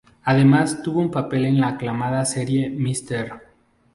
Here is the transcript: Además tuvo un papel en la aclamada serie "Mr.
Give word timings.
Además 0.23 0.81
tuvo 0.81 0.99
un 0.99 1.11
papel 1.11 1.45
en 1.45 1.61
la 1.61 1.67
aclamada 1.67 2.25
serie 2.25 2.71
"Mr. 2.71 3.39